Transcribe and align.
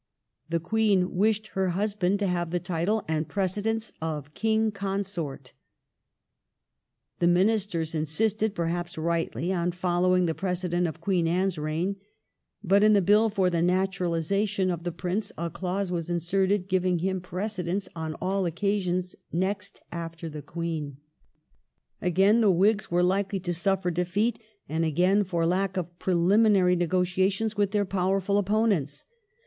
The 0.49 0.59
Queen 0.59 1.15
wished 1.15 1.49
her 1.49 1.69
husband 1.77 2.17
to 2.17 2.25
have 2.27 2.49
the 2.49 2.57
style 2.59 3.05
and 3.07 3.29
precedence 3.29 3.93
of 4.01 4.33
King 4.33 4.71
Consort 4.71 5.53
The 7.19 7.27
Ministei 7.27 7.81
s 7.83 7.93
insisted, 7.93 8.55
perhaps 8.55 8.97
rightly, 8.97 9.53
on 9.53 9.71
following 9.71 10.25
the 10.25 10.33
precedent 10.33 10.87
of 10.87 11.01
Queen 11.01 11.27
Anne's 11.27 11.59
reign: 11.59 11.97
but 12.63 12.83
in 12.83 12.93
the 12.93 13.01
Bill 13.03 13.29
for 13.29 13.51
the 13.51 13.61
naturalization 13.61 14.71
of 14.71 14.81
the 14.85 14.91
Prince 14.91 15.31
a 15.37 15.51
clause 15.51 15.91
was 15.91 16.09
inserted 16.09 16.67
giving 16.67 16.97
him 16.97 17.21
precedence 17.21 17.87
on 17.95 18.15
all 18.15 18.47
occasions 18.47 19.15
next 19.31 19.81
after 19.91 20.27
the 20.29 20.41
Queen. 20.41 20.97
Again 22.01 22.41
the 22.41 22.49
Whigs 22.49 22.89
were 22.89 23.03
likely 23.03 23.39
to 23.41 23.53
suffer 23.53 23.91
defeat, 23.91 24.41
and 24.67 24.83
again 24.83 25.23
for 25.23 25.45
lack 25.45 25.77
of 25.77 25.99
preliminary 25.99 26.75
negotiations 26.75 27.55
with 27.55 27.69
their 27.69 27.85
powerful 27.85 28.39
opponents. 28.39 29.05